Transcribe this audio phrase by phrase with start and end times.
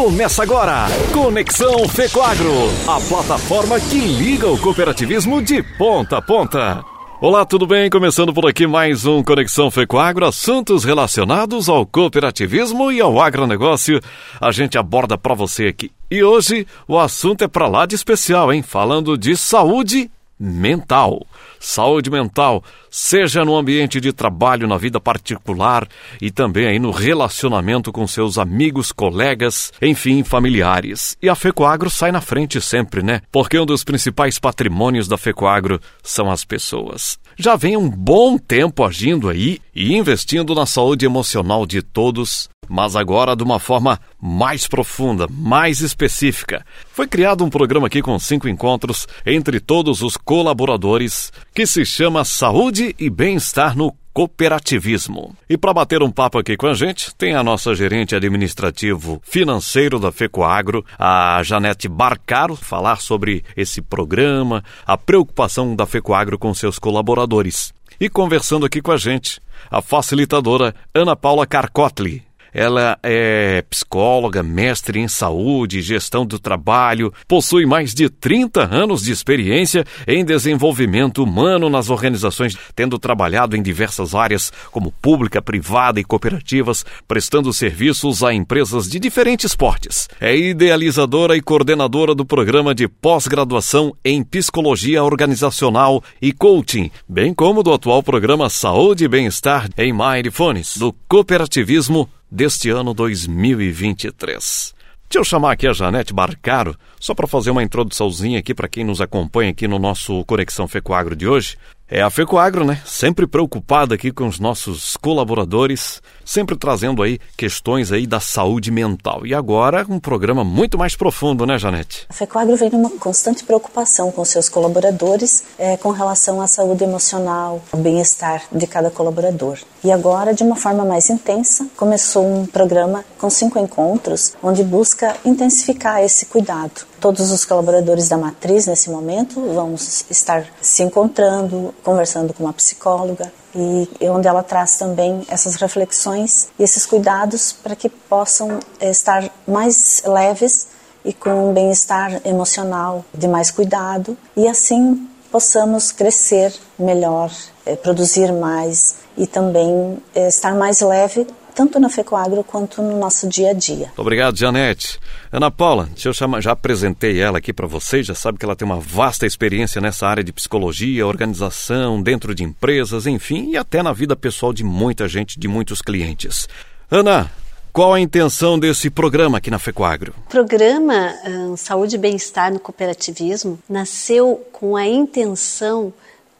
[0.00, 2.54] Começa agora, Conexão Fecoagro,
[2.88, 6.82] a plataforma que liga o cooperativismo de ponta a ponta.
[7.20, 7.90] Olá, tudo bem?
[7.90, 14.00] Começando por aqui mais um Conexão Fecoagro, assuntos relacionados ao cooperativismo e ao agronegócio.
[14.40, 15.90] A gente aborda para você aqui.
[16.10, 18.62] E hoje o assunto é para lá de especial, hein?
[18.62, 20.10] Falando de saúde
[20.40, 21.26] mental.
[21.58, 25.86] Saúde mental, seja no ambiente de trabalho, na vida particular
[26.20, 31.18] e também aí no relacionamento com seus amigos, colegas, enfim, familiares.
[31.20, 33.20] E a Fecoagro sai na frente sempre, né?
[33.30, 37.18] Porque um dos principais patrimônios da Fecoagro são as pessoas.
[37.36, 42.94] Já vem um bom tempo agindo aí e investindo na saúde emocional de todos mas
[42.94, 46.64] agora de uma forma mais profunda, mais específica.
[46.92, 52.24] Foi criado um programa aqui com cinco encontros entre todos os colaboradores que se chama
[52.24, 55.34] Saúde e Bem-Estar no cooperativismo.
[55.48, 59.98] E para bater um papo aqui com a gente, tem a nossa gerente administrativo financeiro
[59.98, 66.78] da FECOAGRO, a Janete Barcaro, falar sobre esse programa, a preocupação da FECOAGRO com seus
[66.78, 67.72] colaboradores.
[68.00, 74.98] E conversando aqui com a gente, a facilitadora Ana Paula Carcotli, ela é psicóloga, mestre
[74.98, 81.22] em saúde e gestão do trabalho, possui mais de 30 anos de experiência em desenvolvimento
[81.22, 88.22] humano nas organizações, tendo trabalhado em diversas áreas, como pública, privada e cooperativas, prestando serviços
[88.22, 90.08] a empresas de diferentes portes.
[90.20, 97.62] É idealizadora e coordenadora do programa de pós-graduação em psicologia organizacional e coaching, bem como
[97.62, 104.74] do atual programa Saúde e Bem-Estar em Mindfulness, do cooperativismo deste ano 2023.
[105.10, 108.84] Deixa eu chamar aqui a Janete Barcaro, só para fazer uma introduçãozinha aqui para quem
[108.84, 111.56] nos acompanha aqui no nosso Conexão Fecoagro de hoje.
[111.92, 112.80] É a FECOAGRO, né?
[112.86, 119.26] Sempre preocupada aqui com os nossos colaboradores, sempre trazendo aí questões aí da saúde mental.
[119.26, 122.06] E agora um programa muito mais profundo, né, Janete?
[122.08, 127.60] A FECOAGRO vem numa constante preocupação com seus colaboradores é, com relação à saúde emocional,
[127.72, 129.58] ao bem-estar de cada colaborador.
[129.82, 135.16] E agora, de uma forma mais intensa, começou um programa com cinco encontros, onde busca
[135.24, 136.89] intensificar esse cuidado.
[137.00, 143.32] Todos os colaboradores da matriz, nesse momento, vão estar se encontrando, conversando com uma psicóloga
[143.54, 149.28] e onde ela traz também essas reflexões e esses cuidados para que possam eh, estar
[149.48, 150.68] mais leves
[151.02, 157.30] e com um bem-estar emocional de mais cuidado e assim possamos crescer melhor,
[157.64, 161.26] eh, produzir mais e também eh, estar mais leve
[161.60, 163.92] tanto na FECOAGRO quanto no nosso dia a dia.
[163.94, 164.98] Obrigado, Janete.
[165.30, 168.56] Ana Paula, deixa eu chamar, já apresentei ela aqui para vocês, já sabe que ela
[168.56, 173.82] tem uma vasta experiência nessa área de psicologia, organização, dentro de empresas, enfim, e até
[173.82, 176.48] na vida pessoal de muita gente, de muitos clientes.
[176.90, 177.30] Ana,
[177.74, 180.14] qual a intenção desse programa aqui na FECOAGRO?
[180.16, 185.92] O programa um, Saúde e Bem-Estar no Cooperativismo nasceu com a intenção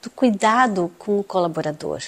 [0.00, 1.98] do cuidado com o colaborador,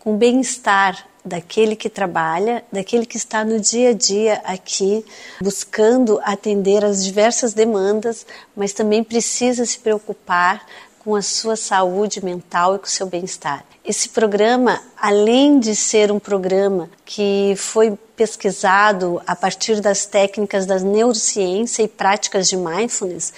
[0.00, 5.04] com o bem-estar daquele que trabalha, daquele que está no dia a dia aqui,
[5.40, 10.64] buscando atender às diversas demandas, mas também precisa se preocupar
[11.00, 13.64] com a sua saúde mental e com o seu bem-estar.
[13.84, 20.80] Esse programa, além de ser um programa que foi pesquisado a partir das técnicas da
[20.80, 23.32] neurociência e práticas de mindfulness,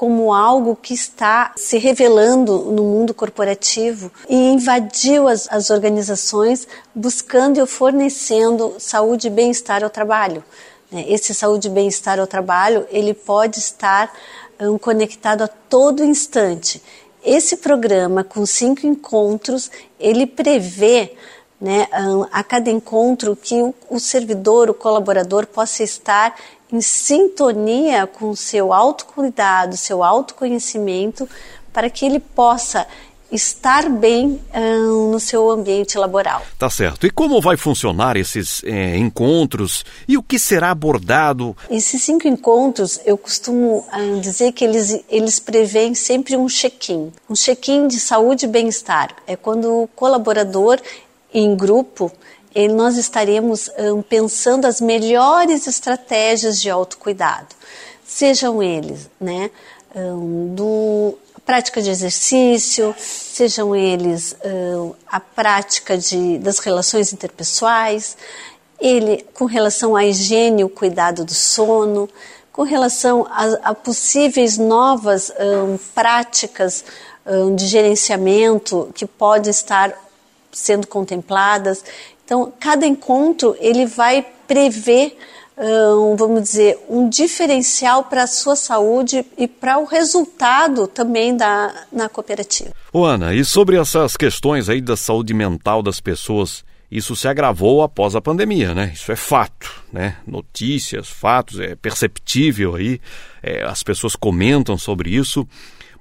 [0.00, 7.60] como algo que está se revelando no mundo corporativo e invadiu as, as organizações buscando
[7.60, 10.42] e fornecendo saúde e bem-estar ao trabalho.
[10.90, 11.04] Né?
[11.06, 14.10] Esse saúde e bem-estar ao trabalho ele pode estar
[14.58, 16.82] um, conectado a todo instante.
[17.22, 21.14] Esse programa com cinco encontros ele prevê
[21.60, 21.86] né,
[22.32, 26.34] a cada encontro que o, o servidor, o colaborador possa estar
[26.72, 31.28] em sintonia com o seu autocuidado, seu autoconhecimento,
[31.72, 32.86] para que ele possa
[33.30, 36.42] estar bem hum, no seu ambiente laboral.
[36.58, 37.06] Tá certo.
[37.06, 41.56] E como vai funcionar esses é, encontros e o que será abordado?
[41.70, 47.12] Esses cinco encontros, eu costumo hum, dizer que eles, eles prevêem sempre um check-in.
[47.28, 49.14] Um check-in de saúde e bem-estar.
[49.26, 50.80] É quando o colaborador
[51.32, 52.10] em grupo
[52.54, 57.54] e nós estaremos um, pensando as melhores estratégias de autocuidado,
[58.04, 59.50] sejam eles, né,
[59.94, 68.16] um, do prática de exercício, sejam eles um, a prática de, das relações interpessoais,
[68.80, 72.08] ele com relação à higiene, o cuidado do sono,
[72.52, 75.32] com relação a, a possíveis novas
[75.94, 76.84] práticas
[77.54, 79.94] de gerenciamento que podem estar
[80.52, 81.84] sendo contempladas.
[82.24, 85.16] Então, cada encontro ele vai prever
[85.60, 91.84] um, vamos dizer, um diferencial para a sua saúde e para o resultado também da,
[91.92, 92.70] na cooperativa.
[92.92, 97.82] Ô Ana, e sobre essas questões aí da saúde mental das pessoas, isso se agravou
[97.82, 98.90] após a pandemia, né?
[98.94, 100.16] Isso é fato, né?
[100.26, 102.98] Notícias, fatos, é perceptível aí,
[103.42, 105.46] é, as pessoas comentam sobre isso.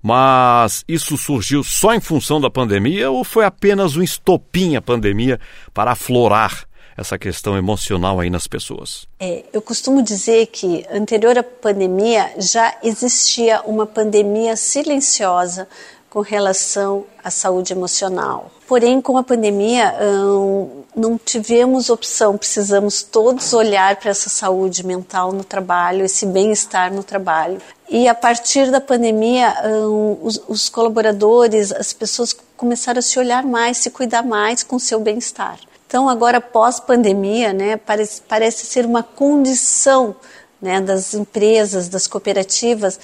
[0.01, 5.39] Mas isso surgiu só em função da pandemia ou foi apenas um estopim a pandemia
[5.73, 6.67] para aflorar
[6.97, 9.07] essa questão emocional aí nas pessoas?
[9.19, 15.67] É, eu costumo dizer que anterior à pandemia já existia uma pandemia silenciosa
[16.09, 18.51] com relação à saúde emocional.
[18.67, 25.31] Porém, com a pandemia, hum, não tivemos opção, precisamos todos olhar para essa saúde mental
[25.31, 27.61] no trabalho, esse bem-estar no trabalho.
[27.89, 33.43] E a partir da pandemia, hum, os, os colaboradores, as pessoas começaram a se olhar
[33.43, 35.59] mais, se cuidar mais com o seu bem-estar.
[35.87, 40.15] Então, agora pós-pandemia, né, parece, parece ser uma condição
[40.61, 42.99] né, das empresas, das cooperativas,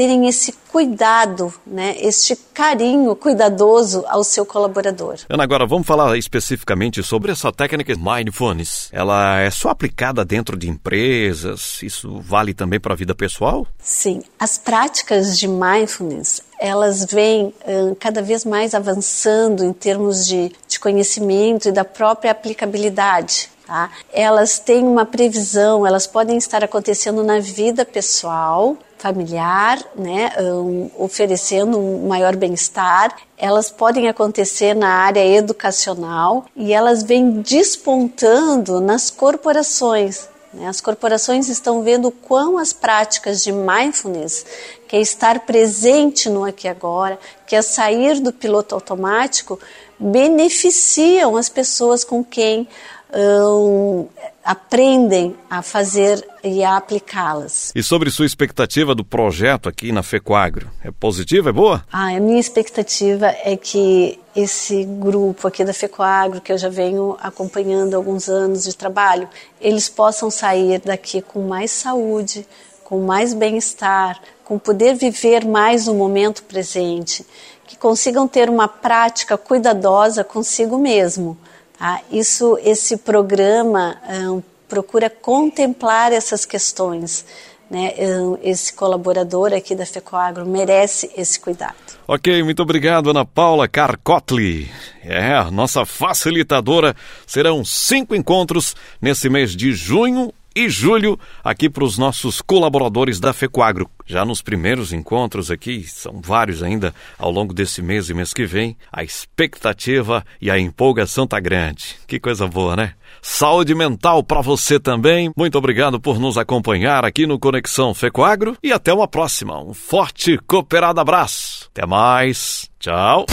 [0.00, 5.16] terem esse cuidado, né, este carinho cuidadoso ao seu colaborador.
[5.28, 8.88] Ana, agora vamos falar especificamente sobre essa técnica Mindfulness.
[8.92, 11.82] Ela é só aplicada dentro de empresas?
[11.82, 13.66] Isso vale também para a vida pessoal?
[13.78, 20.50] Sim, as práticas de Mindfulness elas vêm uh, cada vez mais avançando em termos de,
[20.66, 23.50] de conhecimento e da própria aplicabilidade.
[23.66, 23.90] Tá?
[24.12, 31.78] Elas têm uma previsão, elas podem estar acontecendo na vida pessoal, familiar, né, um, oferecendo
[31.78, 33.16] um maior bem-estar.
[33.36, 40.28] Elas podem acontecer na área educacional e elas vêm despontando nas corporações.
[40.52, 40.68] Né?
[40.68, 44.44] As corporações estão vendo quão as práticas de mindfulness,
[44.86, 49.58] que é estar presente no aqui e agora, que é sair do piloto automático,
[49.98, 52.68] beneficiam as pessoas com quem
[53.14, 54.08] um,
[54.44, 57.72] aprendem a fazer e a aplicá-las.
[57.74, 61.84] E sobre sua expectativa do projeto aqui na FECOAGRO, é positiva, é boa?
[61.92, 67.16] Ah, a minha expectativa é que esse grupo aqui da FECOAGRO, que eu já venho
[67.20, 69.28] acompanhando há alguns anos de trabalho,
[69.60, 72.46] eles possam sair daqui com mais saúde,
[72.84, 77.24] com mais bem-estar, com poder viver mais o momento presente,
[77.66, 81.38] que consigam ter uma prática cuidadosa consigo mesmo
[81.80, 87.24] ah, isso, esse programa um, procura contemplar essas questões.
[87.70, 87.94] Né?
[88.42, 91.76] Esse colaborador aqui da FECOAGRO merece esse cuidado.
[92.06, 94.68] Ok, muito obrigado, Ana Paula Carcotli.
[95.04, 96.96] É, nossa facilitadora.
[97.26, 103.32] Serão cinco encontros nesse mês de junho e julho aqui para os nossos colaboradores da
[103.32, 103.90] FECOAGRO.
[104.06, 108.44] Já nos primeiros encontros aqui, são vários ainda ao longo desse mês e mês que
[108.44, 111.96] vem, a expectativa e a empolgação tá grande.
[112.06, 112.94] Que coisa boa, né?
[113.22, 115.30] Saúde mental para você também.
[115.36, 119.62] Muito obrigado por nos acompanhar aqui no Conexão FECOAGRO e até uma próxima.
[119.62, 121.68] Um forte cooperado abraço.
[121.72, 122.70] Até mais.
[122.78, 123.26] Tchau.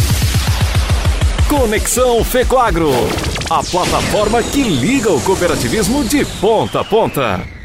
[1.50, 2.92] Conexão Fecoagro,
[3.50, 7.57] a plataforma que liga o cooperativismo de ponta a ponta.